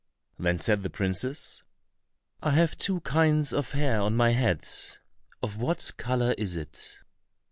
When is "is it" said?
6.39-6.97